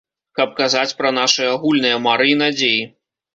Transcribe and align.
Каб 0.37 0.53
казаць 0.59 0.95
пра 1.01 1.11
нашы 1.17 1.45
агульныя 1.51 2.01
мары 2.07 2.27
і 2.33 2.41
надзеі. 2.41 2.81